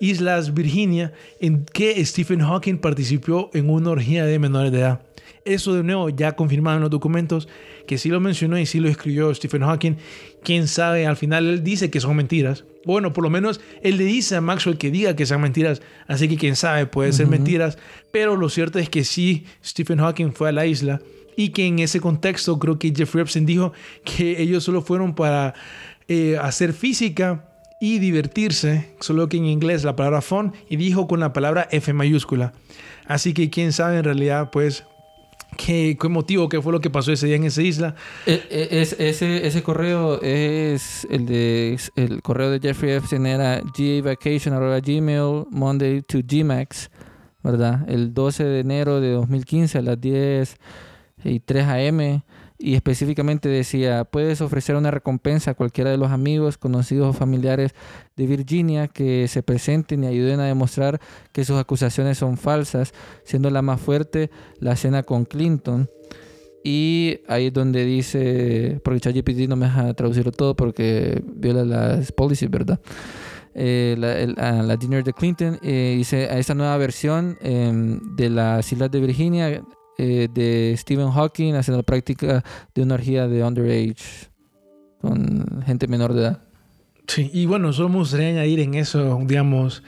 [0.00, 5.02] Islas Virginia, en que Stephen Hawking participó en una orgía de menores de edad.
[5.44, 7.48] Eso de nuevo ya confirmado en los documentos,
[7.86, 9.96] que sí lo mencionó y sí lo escribió Stephen Hawking.
[10.44, 12.64] Quién sabe, al final él dice que son mentiras.
[12.84, 16.28] Bueno, por lo menos él le dice a Maxwell que diga que sean mentiras, así
[16.28, 17.76] que quién sabe, puede ser mentiras,
[18.12, 21.00] pero lo cierto es que sí, Stephen Hawking fue a la isla
[21.42, 23.72] y que en ese contexto creo que Jeffrey Epstein dijo
[24.04, 25.54] que ellos solo fueron para
[26.08, 27.46] eh, hacer física
[27.80, 31.92] y divertirse, solo que en inglés la palabra fun y dijo con la palabra F
[31.94, 32.52] mayúscula.
[33.06, 34.84] Así que quién sabe en realidad pues
[35.56, 37.94] qué, motivo, qué fue lo que pasó ese día en esa isla.
[38.26, 43.62] Eh, eh, es- ese, ese correo es el de el correo de Jeffrey Epstein era
[43.78, 46.90] gavacation@gmail Monday to Gmax,
[47.42, 47.88] ¿verdad?
[47.88, 50.56] El 12 de enero de 2015 a las 10
[51.24, 52.24] y 3 a.m.
[52.58, 57.72] y específicamente decía, puedes ofrecer una recompensa a cualquiera de los amigos, conocidos o familiares
[58.16, 61.00] de Virginia que se presenten y ayuden a demostrar
[61.32, 62.92] que sus acusaciones son falsas,
[63.24, 65.88] siendo la más fuerte la cena con Clinton.
[66.62, 72.12] Y ahí es donde dice, porque ChatGPT no me deja traducirlo todo porque viola las
[72.12, 72.78] policies, ¿verdad?
[73.54, 77.98] Eh, la, el- a la dinner de Clinton eh, dice a esta nueva versión em,
[78.14, 79.62] de las Islas de Virginia
[80.02, 82.42] eh, de Stephen Hawking haciendo la práctica
[82.74, 84.28] de una orgía de underage
[85.00, 86.42] con gente menor de edad.
[87.06, 89.82] Sí, y bueno, solo me gustaría añadir en eso, digamos,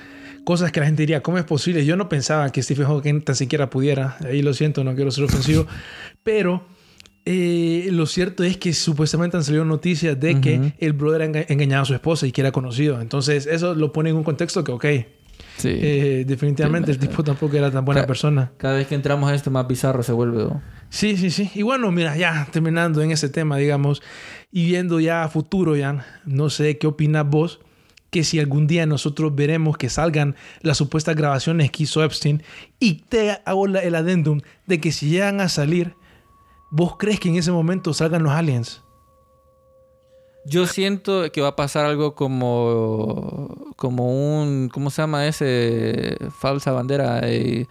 [0.44, 1.85] cosas que la gente diría, ¿cómo es posible?
[1.87, 5.25] Yo no pensaba que Stephen Hawking tan siquiera pudiera, ahí lo siento, no quiero ser
[5.25, 5.66] ofensivo,
[6.25, 6.64] pero
[7.25, 10.40] eh, lo cierto es que supuestamente han salido noticias de Ujú.
[10.40, 13.01] que el brother ha enga- engañado a su esposa y que era conocido.
[13.01, 14.85] Entonces, eso lo pone en un contexto que, ok,
[15.57, 15.69] Sí.
[15.81, 18.53] eh, definitivamente el tipo tampoco era tan buena persona.
[18.57, 20.45] Cada vez que entramos a esto más bizarro se vuelve.
[20.45, 20.63] ¿no?
[20.89, 21.51] Sí, sí, sí.
[21.55, 24.03] Y bueno, mira, ya terminando en ese tema, digamos,
[24.51, 27.61] y viendo ya a futuro, ya, no sé qué opinas vos,
[28.11, 32.43] que si algún día nosotros veremos que salgan las supuestas grabaciones que hizo Epstein,
[32.79, 35.95] y te hago el adendum de que si llegan a salir,
[36.71, 38.82] ¿vos crees que en ese momento salgan los aliens?
[40.45, 46.17] Yo siento que va a pasar algo como, como un, ¿cómo se llama ese?
[46.39, 47.21] Falsa bandera.
[47.25, 47.67] eh,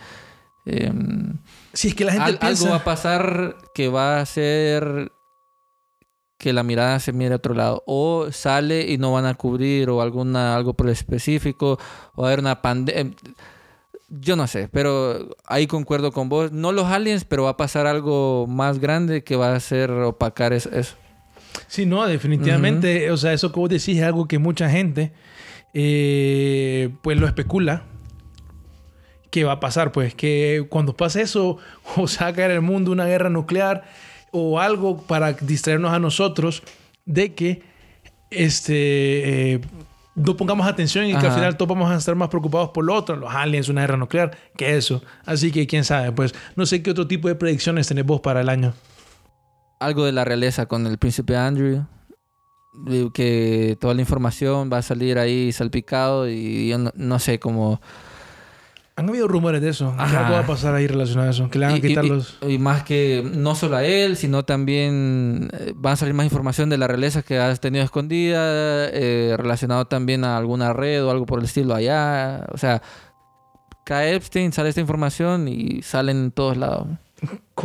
[0.65, 1.37] em,
[1.73, 2.63] Si es que la gente al- piensa...
[2.65, 5.11] Algo va a pasar que va a hacer
[6.37, 7.83] que la mirada se mire a otro lado.
[7.85, 11.77] O sale y no van a cubrir o alguna, algo por el específico.
[12.15, 13.15] O va a haber una pandemia.
[14.09, 16.51] Yo no sé, pero ahí concuerdo con vos.
[16.51, 20.51] No los aliens, pero va a pasar algo más grande que va a hacer opacar
[20.53, 20.95] es- eso.
[21.67, 23.11] Sí, no, definitivamente.
[23.11, 25.11] O sea, eso que vos decís es algo que mucha gente
[25.73, 27.83] eh, pues lo especula.
[29.29, 29.91] ¿Qué va a pasar?
[29.91, 31.57] Pues que cuando pase eso,
[31.95, 33.83] o sea, va a caer el mundo una guerra nuclear
[34.31, 36.63] o algo para distraernos a nosotros
[37.05, 37.63] de que
[38.29, 39.61] este eh,
[40.15, 42.93] no pongamos atención y que al final todos vamos a estar más preocupados por lo
[42.95, 45.01] otro, los aliens, una guerra nuclear, que eso.
[45.25, 48.41] Así que quién sabe, pues no sé qué otro tipo de predicciones tenés vos para
[48.41, 48.73] el año.
[49.81, 51.85] Algo de la realeza con el príncipe Andrew.
[53.13, 57.81] Que toda la información va a salir ahí salpicado y yo no, no sé cómo...
[58.95, 59.93] Han habido rumores de eso.
[59.97, 60.19] ¿Qué Ajá.
[60.19, 61.49] algo va a pasar ahí relacionado a eso?
[61.49, 62.37] Que le van a y, quitar y- los...
[62.47, 66.69] y más que no solo a él, sino también eh, va a salir más información
[66.69, 71.25] de la realeza que has tenido escondida, eh, relacionado también a alguna red o algo
[71.25, 72.45] por el estilo allá.
[72.53, 72.81] O sea,
[73.85, 76.87] cae Epstein, sale esta información y sale en todos lados.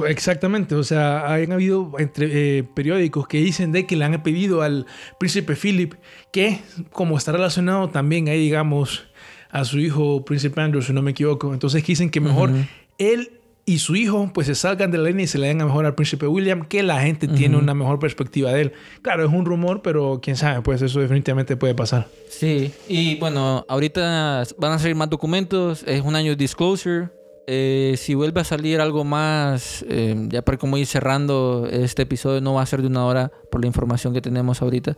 [0.06, 4.60] Exactamente, o sea, han habido entre, eh, periódicos que dicen de que le han pedido
[4.60, 4.86] al
[5.18, 5.94] príncipe Philip
[6.30, 6.60] que,
[6.92, 9.06] como está relacionado también ahí, digamos,
[9.50, 11.54] a su hijo Príncipe Andrew, si no me equivoco.
[11.54, 12.50] Entonces dicen que mejor
[12.98, 13.30] él
[13.68, 15.86] y su hijo pues se salgan de la línea y se le den a mejor
[15.86, 18.72] al Príncipe William, que la gente tiene una mejor perspectiva de él.
[19.02, 22.06] Claro, es un rumor, pero quién sabe, pues eso definitivamente puede pasar.
[22.28, 27.08] Sí, y bueno, ahorita van a salir más documentos, es un año de disclosure.
[27.48, 32.40] Eh, si vuelve a salir algo más, eh, ya para como ir cerrando este episodio,
[32.40, 34.96] no va a ser de una hora por la información que tenemos ahorita.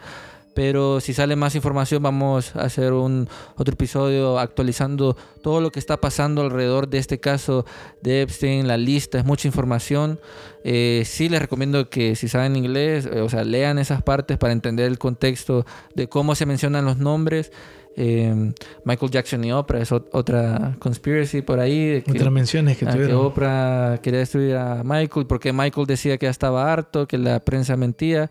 [0.59, 5.79] Pero si sale más información, vamos a hacer un otro episodio actualizando todo lo que
[5.79, 7.65] está pasando alrededor de este caso
[8.03, 8.67] de Epstein.
[8.67, 10.19] La lista es mucha información.
[10.65, 14.53] Eh, sí les recomiendo que si saben inglés, eh, o sea, lean esas partes para
[14.53, 17.53] entender el contexto de cómo se mencionan los nombres.
[17.97, 18.53] Eh,
[18.83, 22.03] Michael Jackson y Oprah es ot- otra conspiracy por ahí.
[22.05, 23.27] que- Otras menciones que Ah, que tuvieron.
[23.27, 27.77] Oprah quería destruir a Michael porque Michael decía que ya estaba harto, que la prensa
[27.77, 28.29] mentía.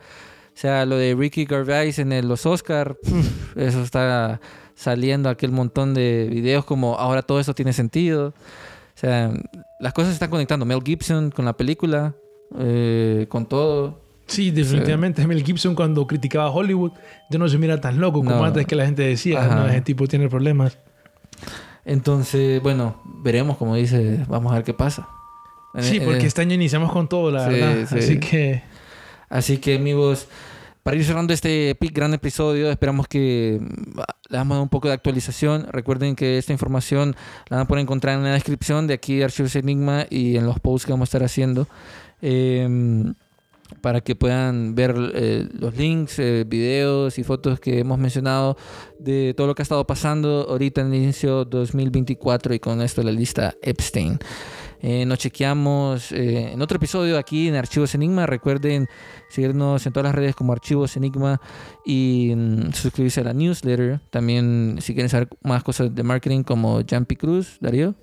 [0.58, 4.42] O sea, lo de Ricky Gervais en el- los Oscar, puf, eso está
[4.74, 8.30] saliendo aquel montón de videos como ahora todo esto tiene sentido.
[8.30, 9.32] O sea,
[9.80, 10.66] las cosas se están conectando.
[10.66, 12.16] Mel Gibson con la película,
[12.58, 14.02] eh, con todo.
[14.26, 15.28] Sí, definitivamente.
[15.28, 16.94] Mel Gibson cuando criticaba a Hollywood
[17.30, 18.44] ya no se mira tan loco como No.
[18.44, 19.56] antes que la gente decía, Ajá.
[19.58, 20.80] no, ese tipo tiene problemas.
[21.86, 25.08] Entonces, bueno, veremos, como dice, vamos a ver qué pasa.
[25.80, 27.88] Sí, Eh, porque eh, este año iniciamos con todo, la Sí, verdad.
[27.88, 28.00] sí.
[28.00, 28.64] Así que
[29.30, 30.28] Así que amigos,
[30.84, 34.00] para ir cerrando este gran episodio, esperamos que mm,
[34.30, 35.68] le damos un poco de actualización.
[35.72, 37.16] Recuerden que esta información
[37.50, 40.46] la van a poder encontrar en la descripción de aquí de Archivos Enigma y en
[40.46, 41.68] los posts que vamos a estar haciendo.
[42.22, 43.14] eh,
[43.82, 48.58] para que puedan ver eh, los links, eh, videos y fotos que hemos mencionado
[49.00, 53.04] de todo lo que ha estado pasando ahorita en el inicio 2024 y con esto
[53.04, 54.20] la lista Epstein.
[54.82, 58.26] Eh, nos chequeamos eh, en otro episodio aquí en Archivos Enigma.
[58.26, 58.88] Recuerden
[59.30, 61.42] seguirnos en todas las redes como Archivos Enigma
[61.86, 64.00] y mm, suscribirse a la newsletter.
[64.10, 67.96] También si quieren saber más cosas de marketing como Jumpy Cruz, Darío.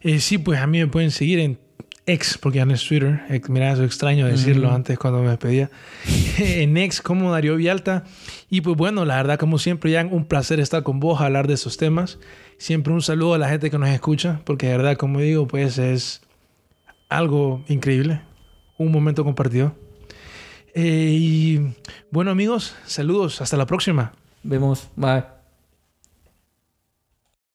[0.00, 1.65] eh, sí, pues a mí me pueden seguir en
[2.06, 3.22] X, porque ya no es Twitter.
[3.28, 5.70] Ex- Mira, eso extraño decirlo antes cuando me despedía.
[6.38, 8.04] en X como Darío Vialta.
[8.48, 11.54] Y pues bueno, la verdad, como siempre, ya un placer estar con vos hablar de
[11.54, 12.18] esos temas.
[12.58, 15.78] Siempre un saludo a la gente que nos escucha, porque de verdad, como digo, pues
[15.78, 16.22] es
[17.08, 18.20] algo increíble.
[18.78, 19.74] Un momento compartido.
[20.74, 21.74] Eh, y
[22.10, 23.40] bueno, amigos, saludos.
[23.40, 24.12] Hasta la próxima.
[24.42, 24.88] Vemos.
[24.96, 25.35] Bye.